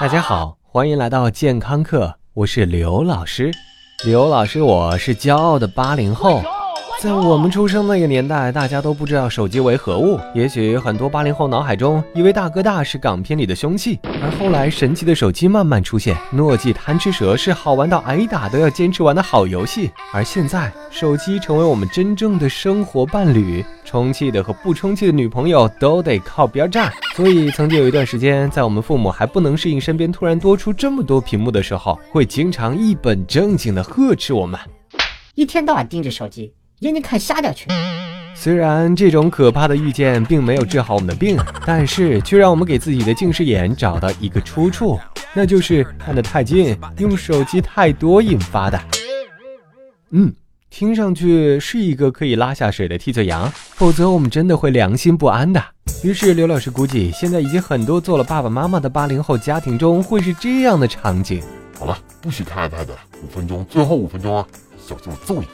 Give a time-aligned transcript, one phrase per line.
[0.00, 3.52] 大家好，欢迎来到健康课，我是刘老师。
[4.02, 6.42] 刘老师，我是骄傲的八零后。
[7.00, 10.20] 在我们出生那个年代，大家都不知道手机为何物。
[10.34, 19.90] 也许很多八零后脑海中以为大哥大是港片里的凶器，而后来神奇的手机慢慢出现，诺基贪吃蛇是好玩到挨打都要坚持玩的好游戏。
[20.12, 26.92] 而现在，手机成为我们真正的生活伴侣，充气的和不充气的女朋友都得靠边站。
[27.16, 34.60] 所以，曾经有一段时间，在我们父母还不能适应身边突然多出这么多屏幕的时候，会经常一本正经的呵斥我们，
[35.34, 36.52] 一天到晚盯着手机。
[36.80, 37.66] 眼睛看瞎掉去。
[38.34, 44.98] 虽然这种可怕的预见并没有治好我们的病，但是却让我们给自己的近视眼找到一个出处，
[45.34, 48.80] 那就是看得太近，用手机太多引发的。
[50.12, 50.32] 嗯，
[50.70, 55.62] 听上去是一个可以拉下水的替罪羊，否则我们真的会良心不安的。
[56.02, 61.42] 于是刘老师估计，现在已经很多做了爸爸妈妈的八零后家庭中会是这样的场景。
[61.78, 62.86] 好了，不许看 iPad，
[63.22, 64.46] 五分钟，最后五分钟啊，
[64.78, 65.46] 小心我揍你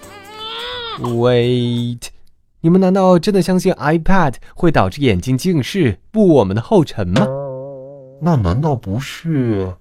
[0.98, 2.02] ！Wait，
[2.61, 7.27] 你们难道真的相信 iPad 会导致眼睛近视，步我们的后尘吗？
[8.22, 9.75] 那难道不是？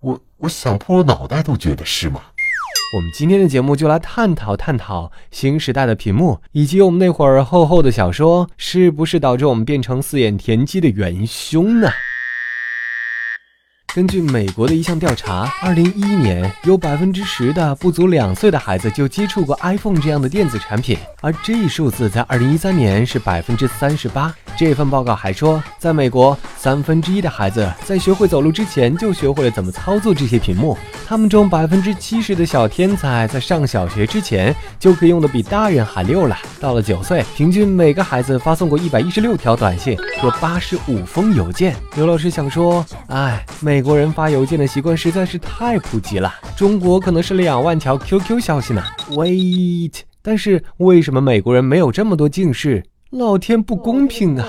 [0.00, 2.20] 我我想破了脑袋都觉得是吗？
[2.96, 11.88] 我们今天的节目就来探讨探讨新时代的屏幕，以及我们那会儿厚厚的小说，是不是导致我们变成四眼田鸡的元凶呢？
[13.94, 24.34] 根据美国的一项调查，二零一一年有百分之十的不足两岁的孩子就接触过 iPhone 这样的电子产品，而这一数字在二零一三年是百分之三十八。
[24.56, 30.76] 这份报告还说，在美国，三分之一的孩子在学会走路之前就学会了怎么操作这些屏幕。
[31.06, 36.38] 他们中百分之七十的小天才在上小学之前就可以用的比大人还溜了。
[36.58, 41.76] 到了九岁，平均每个孩子发送过一百一十六条短信和八十五封邮件。
[41.94, 43.81] 刘老师想说，哎，美。
[43.82, 48.80] 美国人发邮件的习惯实在是太普及了，中国可能是两万条 QQ 消息呢。
[49.10, 52.80] Wait，但是为什么美国人没有这么多近视？
[53.10, 54.46] 老天不公平啊！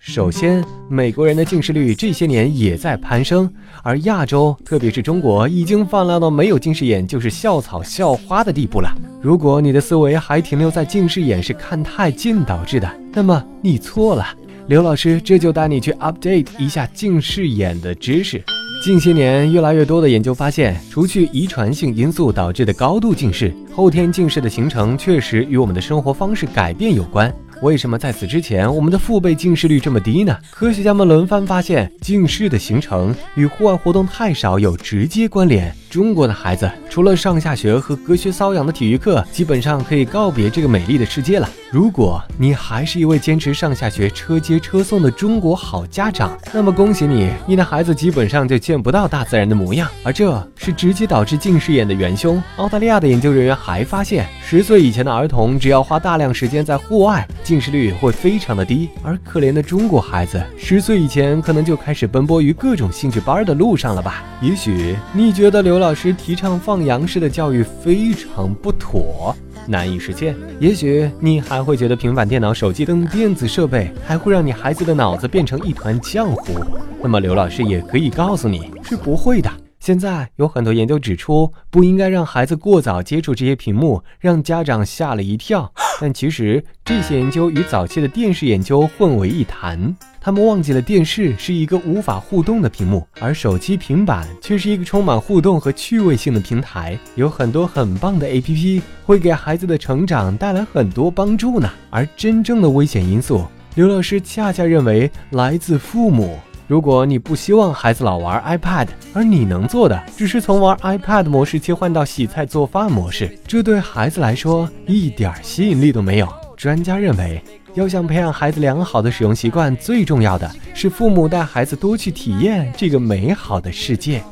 [0.00, 3.48] 首先，美国人的近视率这些年也在攀升，
[3.84, 8.92] 而亚洲，特别是中国，已经泛滥到没有近视眼就是校草校花的地步了。
[9.22, 14.26] 如果你的思维还停留在近视眼是看太近导致的，那么你错了。
[14.66, 18.42] 刘老师这就带你去 update 一下近视眼的知识。
[18.82, 27.34] 近些年，越来越多的研究发现，除去遗传性因素导致的高度近视，后天近视的形成确实与我们的生活方式改变有关。
[27.60, 30.34] 为什么在此之前，我们的父辈近视率这么低呢？
[30.50, 35.74] 科学家们轮番发现，近视的形成与户外活动太少有直接关联。
[35.94, 41.48] 中国的孩子除了上下学和隔靴搔痒的体育课，基本上可以告别这个美丽的世界了。
[41.70, 52.42] 如果你还是一位坚持上下学车接车送的中国好家长，那么恭喜你，你的孩子基本上就见不到大自然的模样，而这是直接导致近视眼的元凶。
[52.56, 58.88] 澳大利亚的研究人员还发现，十岁以前的儿童只要花大量时间在户外，近视率会非常的低。
[59.04, 64.24] 而可怜的中国孩子，十岁以前可能就开始奔波于各种兴趣班的路上了吧？
[64.40, 65.83] 也许你觉得流浪。
[65.84, 69.36] 老师提倡放羊式的教育非常不妥，
[69.66, 70.34] 难以实现。
[70.58, 76.58] 也许你还会觉得平板电脑、手机等电子设备还会让你孩子的脑子变成一团浆糊。
[77.02, 79.50] 那么刘老师也可以告诉你是不会的。
[79.84, 85.70] 现在有很多研究指出，不应该让孩子过早接触这些屏幕，让家长吓了一跳。
[86.00, 101.70] 但其实这些研究与早期的电视研究混为一谈，他们忘记了电视是一个无法互动的屏幕，而手机、平板却是一个充满互动和趣味性的平台，有很多很棒的 APP 会给孩子的成长带来很多帮助呢。
[101.90, 106.38] 而真正的危险因素，刘老师恰恰认为来自父母。
[106.66, 116.28] 如果你不希望孩子老玩 iPad，而你能做的只是从玩 iPad 模式切换到洗菜做饭模式，这对孩子来说一点吸引力都没有。
[116.56, 117.42] 专家认为，
[117.74, 124.22] 要想培养孩子良好的使用习惯，最重要的是父母带孩子多去体验这个美好的世界。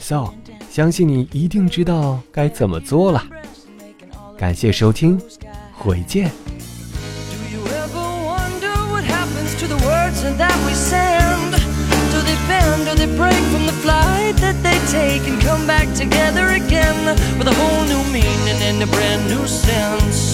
[0.00, 0.30] So，
[0.70, 3.22] 相信你一定知道该怎么做了。
[4.38, 5.20] 感谢收听，
[5.76, 6.30] 回见。
[12.88, 16.96] Do they break from the flight that they take and come back together again
[17.38, 20.32] with a whole new meaning and a brand new sense.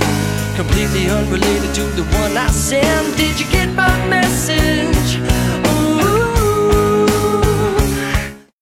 [0.56, 3.16] Completely unrelated to the one I sent.
[3.16, 5.18] Did you get my message?
[5.66, 6.94] Ooh.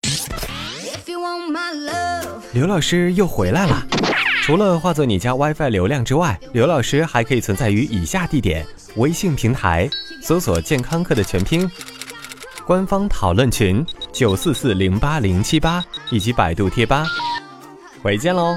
[0.02, 2.42] If you want my love.
[2.52, 3.86] 刘老师又回来了。
[4.42, 8.66] 除了化作你家 WiFi 流量之外，刘老师还可以存在于以下地点：
[8.96, 9.90] 微信平台，
[10.22, 11.70] 搜索“健康课”的全拼。
[12.66, 13.84] 官方讨论群。
[14.12, 17.06] 九四四零八零七八以及百度贴吧。
[18.02, 18.56] 回见喽。